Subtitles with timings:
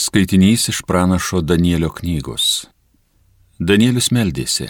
[0.00, 2.68] Skaitinys iš pranašo Danielio knygos.
[3.58, 4.68] Danielius meldėsi.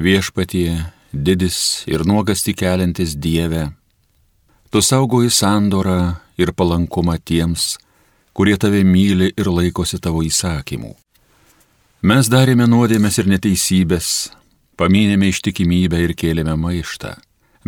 [0.00, 0.70] Viešpatie,
[1.12, 3.66] didis ir nuogasti keliantis Dieve,
[4.72, 7.76] tu saugoji sandorą ir palankumą tiems,
[8.32, 10.94] kurie tave myli ir laikosi tavo įsakymų.
[12.08, 14.10] Mes darėme nuodėmės ir neteisybės,
[14.80, 17.18] paminėme ištikimybę ir kėlėme maištą.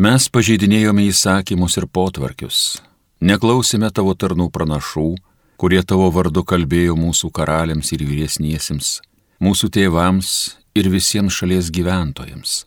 [0.01, 2.81] Mes pažeidinėjome įsakymus ir potvarkius,
[3.21, 5.11] neklausėme tavo tarnų pranašų,
[5.59, 8.99] kurie tavo vardu kalbėjo mūsų karaliams ir vyresniesiems,
[9.43, 10.31] mūsų tėvams
[10.79, 12.63] ir visiems šalies gyventojams.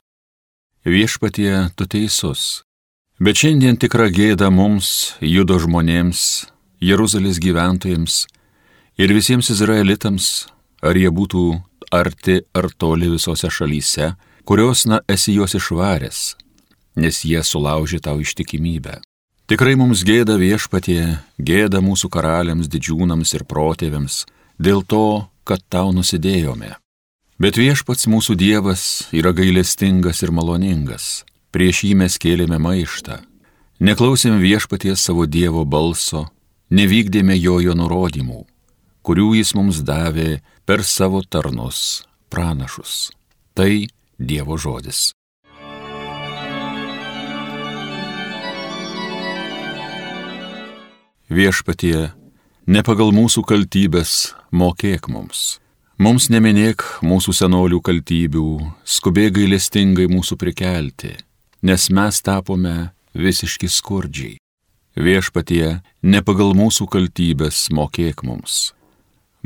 [0.84, 2.64] Viešpatie, tu teisus,
[3.22, 6.52] bet šiandien tikra gėda mums, judo žmonėms,
[6.82, 8.24] Jeruzalės gyventojams
[8.98, 10.48] ir visiems izraelitams,
[10.82, 11.44] ar jie būtų
[11.94, 14.16] arti ar toli visose šalyse,
[14.50, 16.24] kurios, na, esi juos išvaręs,
[16.98, 18.98] nes jie sulaužė tau ištikimybę.
[19.52, 24.22] Tikrai mums gėda viešpatie, gėda mūsų karaliams, didžiūnams ir protėviams,
[24.56, 26.78] dėl to, kad tau nusidėjome.
[27.36, 33.20] Bet viešpats mūsų Dievas yra gailestingas ir maloningas, prieš jį mes kėlėme maištą,
[33.84, 36.30] neklausėm viešpaties savo Dievo balso,
[36.72, 38.46] nevykdėme jojo nurodymų,
[39.04, 43.10] kurių jis mums davė per savo tarnus, pranašus.
[43.52, 43.74] Tai
[44.16, 45.10] Dievo žodis.
[51.32, 52.10] Viešpatie,
[52.68, 55.62] ne pagal mūsų kaltybės mokėk mums.
[55.96, 58.48] Mums neminėk mūsų senolių kaltybių,
[58.84, 61.14] skubėk gailestingai mūsų prikelti,
[61.64, 64.36] nes mes tapome visiški skurdžiai.
[65.00, 68.74] Viešpatie, ne pagal mūsų kaltybės mokėk mums.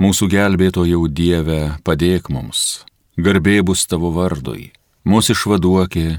[0.01, 2.81] Mūsų gelbėtojau Dieve, padėk mums,
[3.13, 4.71] garbė bus tavo vardui,
[5.05, 6.09] mūsų išvaduokė,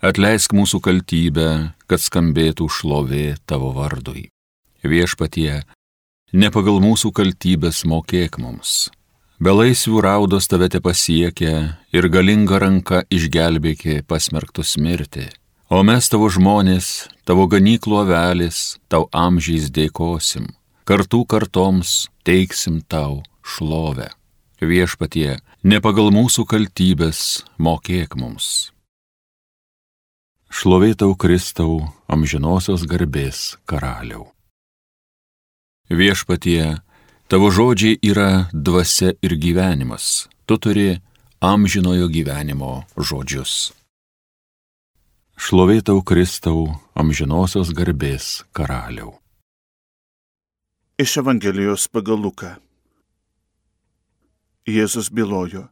[0.00, 1.50] atleisk mūsų kaltybę,
[1.84, 4.30] kad skambėtų šlovė tavo vardui.
[4.80, 5.60] Viešpatie,
[6.32, 8.88] ne pagal mūsų kaltybės mokėk mums.
[9.40, 15.28] Belaisvių raudos tave te pasiekia ir galinga ranka išgelbėki pasmerktus mirti.
[15.70, 20.48] O mes tavo žmonės, tavo ganyklo avelis, tau amžiais dėkosim,
[20.88, 24.10] kartų kartoms teiksim tau šlovę.
[24.60, 28.72] Viešpatie, ne pagal mūsų kaltybės mokėk mums.
[30.50, 34.28] Šlovėtau Kristau, amžinosios garbės karaliau.
[35.90, 36.78] Viešpatie,
[37.26, 41.00] tavo žodžiai yra dvasia ir gyvenimas, tu turi
[41.42, 43.72] amžinojo gyvenimo žodžius.
[45.34, 49.18] Šlovėtau Kristau, amžinosios garbės karaliau.
[50.94, 52.52] Iš Evangelijos pagal Luką.
[54.70, 55.66] Jėzus bylojo.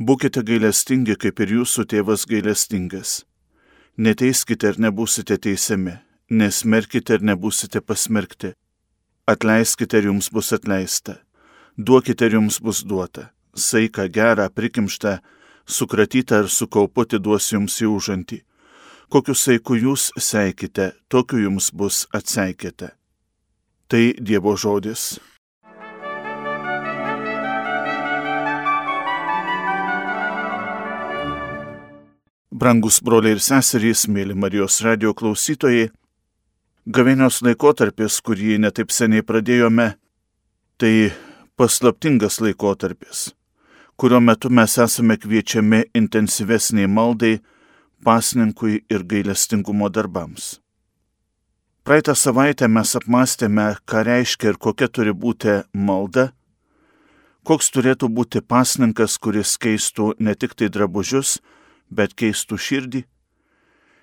[0.00, 3.26] Būkite gailestingi, kaip ir jūsų tėvas gailestingas.
[4.00, 5.98] Neteiskite ir nebūsite teisiami,
[6.32, 8.56] nesmerkite ir nebūsite pasmerkti
[9.24, 11.14] Atleiskite ir jums bus atleista,
[11.80, 15.14] duokite ir jums bus duota, saiką gerą, prikimštą,
[15.64, 18.42] sukratytą ir sukaupoti duos jums į užantį.
[19.08, 22.90] Kokiu saiku jūs seikite, tokiu jums bus atseikėte.
[23.88, 25.16] Tai Dievo žodis.
[32.52, 35.88] Brangus broliai ir seserys, mėly Marijos radio klausytojai,
[36.84, 39.94] Gavėnios laikotarpis, kurį netaip seniai pradėjome,
[40.76, 41.14] tai
[41.56, 43.30] paslaptingas laikotarpis,
[43.96, 47.38] kurio metu mes esame kviečiami intensyvesniai maldai,
[48.04, 50.58] pasninkui ir gailestingumo darbams.
[51.88, 56.34] Praeitą savaitę mes apmastėme, ką reiškia ir kokia turi būti malda,
[57.48, 61.38] koks turėtų būti pasninkas, kuris keistų ne tik tai drabužius,
[61.88, 63.04] bet keistų širdį.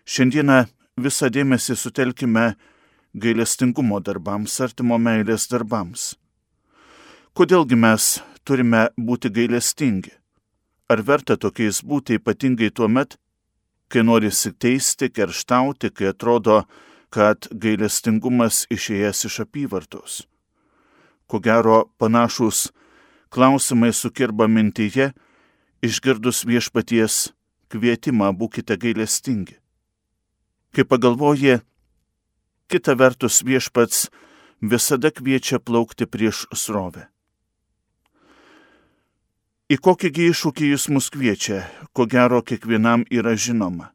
[0.10, 0.64] Šiandieną
[0.98, 2.56] visą dėmesį sutelkime
[3.14, 6.16] gailestingumo darbams, artimo meilės darbams.
[7.36, 10.14] Kodėlgi mes turime būti gailestingi?
[10.92, 13.16] Ar verta tokiais būti ypatingai tuo met,
[13.92, 16.64] kai norisi teisti, kerštauti, kai atrodo,
[17.12, 20.22] kad gailestingumas išėjęs iš apyvartos?
[21.28, 22.70] Ko gero panašus
[23.32, 25.12] klausimai sukirba mintyje,
[25.84, 27.32] išgirdus viešpaties
[27.72, 29.56] kvietimą būkite gailestingi.
[30.76, 31.62] Kai pagalvoji,
[32.72, 34.06] Kita vertus viešpats
[34.64, 37.10] visada kviečia plaukti prieš srovę.
[39.68, 43.90] Į kokįgi iššūkį jis mus kviečia, ko gero kiekvienam yra žinoma.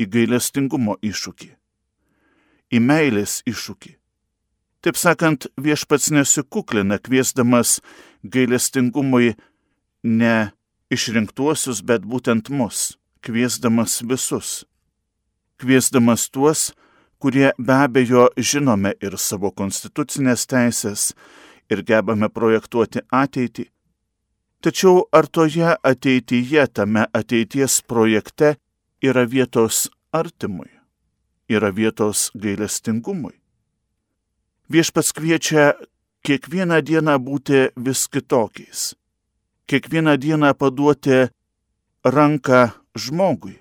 [0.00, 1.50] Į gailestingumo iššūkį.
[2.72, 3.92] Į meilės iššūkį.
[4.80, 7.82] Taip sakant, viešpats nesikuklina kviesdamas
[8.24, 9.34] gailestingumui
[10.00, 10.34] ne
[10.88, 14.64] išrinktuosius, bet būtent mus, kviesdamas visus.
[15.60, 16.70] Kviesdamas tuos,
[17.18, 21.12] kurie be abejo žinome ir savo konstitucinės teisės,
[21.70, 23.66] ir gebame projektuoti ateitį.
[24.62, 28.56] Tačiau ar toje ateityje, tame ateities projekte
[29.04, 30.70] yra vietos artimui,
[31.48, 33.36] yra vietos gailestingumui?
[34.72, 35.74] Viešpats kviečia
[36.26, 38.96] kiekvieną dieną būti vis kitokiais,
[39.70, 41.28] kiekvieną dieną paduoti
[42.02, 42.62] ranką
[42.98, 43.60] žmogui,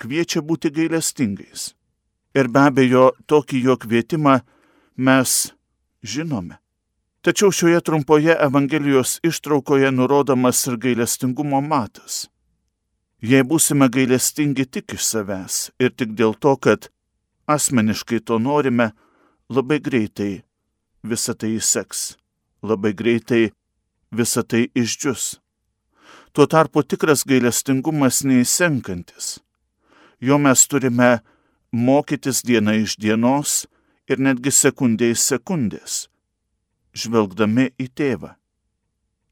[0.00, 1.74] kviečia būti gailestingais.
[2.34, 4.40] Ir be abejo, tokį jo kvietimą
[4.96, 5.52] mes
[6.02, 6.60] žinome.
[7.20, 12.28] Tačiau šioje trumpoje Evangelijos ištraukoje nurodomas ir gailestingumo matas.
[13.20, 16.88] Jei būsime gailestingi tik iš savęs ir tik dėl to, kad
[17.44, 18.92] asmeniškai to norime,
[19.50, 20.42] labai greitai
[21.02, 22.14] visa tai įseks,
[22.62, 23.50] labai greitai
[24.10, 25.40] visa tai išdžius.
[26.32, 29.40] Tuo tarpu tikras gailestingumas neįsenkantis.
[30.20, 31.18] Jo mes turime
[31.72, 33.66] mokytis diena iš dienos
[34.10, 36.08] ir netgi sekundė iš sekundės,
[36.94, 38.34] žvelgdami į tėvą.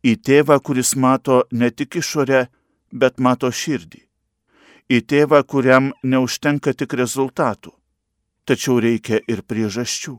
[0.07, 2.47] Į tėvą, kuris mato ne tik išorę,
[2.93, 4.05] bet mato širdį.
[4.89, 7.75] Į tėvą, kuriam neužtenka tik rezultatų,
[8.47, 10.15] tačiau reikia ir priežasčių.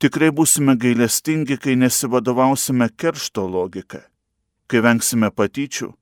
[0.00, 4.00] Tikrai būsime gailestingi, kai nesivadovausime keršto logika,
[4.66, 5.92] kai vengsime patyčių.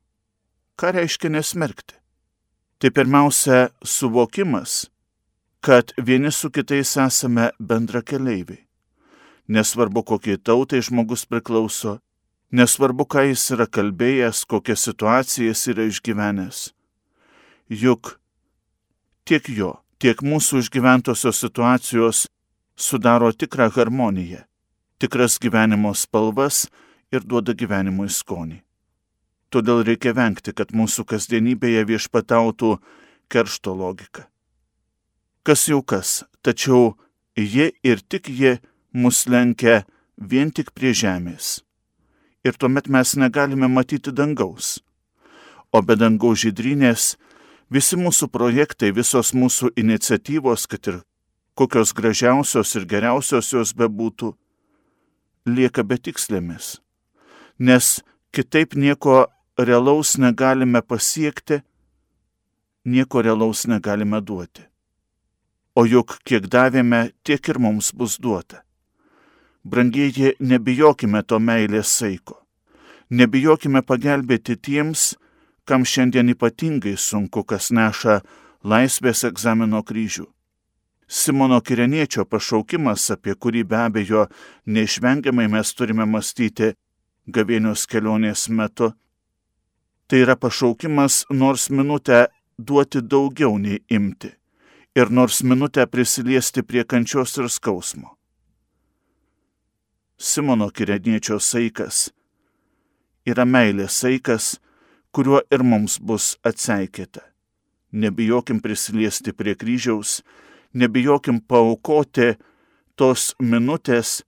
[0.78, 1.96] Ką reiškia nesmerkti?
[2.80, 4.86] Tai pirmiausia suvokimas,
[5.60, 8.66] kad vieni su kitais esame bendra keleiviai.
[9.48, 11.98] Nesvarbu, kokiai tautai žmogus priklauso,
[12.50, 16.60] nesvarbu, ką jis yra kalbėjęs, kokią situaciją jis yra išgyvenęs.
[17.68, 18.14] Juk
[19.26, 22.24] tiek jo, tiek mūsų išgyventosios situacijos
[22.78, 24.46] sudaro tikrą harmoniją,
[25.02, 26.68] tikras gyvenimo spalvas
[27.12, 28.62] ir duoda gyvenimui skonį.
[29.50, 32.76] Todėl reikia vengti, kad mūsų kasdienybėje viešpatautų
[33.28, 34.29] keršto logika
[35.42, 36.96] kas jau kas, tačiau
[37.36, 38.58] ji ir tik ji
[38.92, 39.84] mus lenkia
[40.16, 41.60] vien tik prie žemės.
[42.44, 44.80] Ir tuomet mes negalime matyti dangaus.
[45.72, 47.16] O be dangaus žydrynės
[47.70, 51.02] visi mūsų projektai, visos mūsų iniciatyvos, kad ir
[51.54, 54.32] kokios gražiausios ir geriausios jos bebūtų,
[55.46, 56.80] lieka betikslėmis.
[57.60, 58.00] Nes
[58.32, 59.28] kitaip nieko
[59.60, 61.60] realaus negalime pasiekti,
[62.84, 64.69] nieko realaus negalime duoti
[65.74, 68.64] o juk kiek davėme, tiek ir mums bus duota.
[69.64, 72.40] Brangieji, nebijokime to meilės saiko.
[73.10, 75.14] Nebijokime pagelbėti tiems,
[75.64, 78.20] kam šiandien ypatingai sunku, kas neša
[78.64, 80.26] laisvės egzamino kryžių.
[81.10, 84.28] Simono Kireniečio pašaukimas, apie kurį be abejo
[84.66, 86.72] neišvengiamai mes turime mąstyti
[87.26, 88.92] gavėnios kelionės metu,
[90.06, 92.28] tai yra pašaukimas nors minutę
[92.58, 94.39] duoti daugiau nei imti
[95.00, 98.16] ir nors minutę prisiliesti prie kančios ir skausmo.
[100.18, 102.10] Simono kireniečio saikas
[103.24, 104.58] yra meilės saikas,
[105.12, 107.22] kuriuo ir mums bus atseikėta.
[107.92, 110.20] Nebijokim prisiliesti prie kryžiaus,
[110.74, 112.34] nebijokim paukoti
[112.94, 114.20] tos minutės,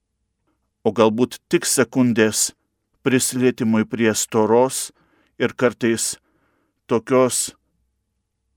[0.83, 2.51] o galbūt tik sekundės
[3.03, 4.89] prisilietimui prie storos
[5.39, 6.15] ir kartais
[6.87, 7.53] tokios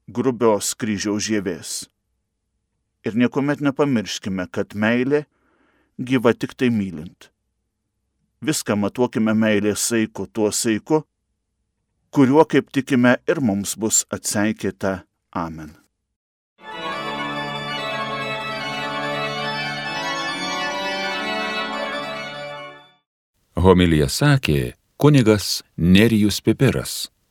[0.09, 1.85] grubios kryžiaus žievės.
[3.07, 5.25] Ir niekuomet nepamirškime, kad meilė
[6.03, 7.31] gyva tik tai mylint.
[8.43, 11.05] Viską matuokime meilės saiku tuo saiku,
[12.11, 15.05] kuriuo, kaip tikime, ir mums bus atseikėta.
[15.37, 15.77] Amen.
[23.57, 27.07] Homilija sakė kunigas Nerijus Pipiras.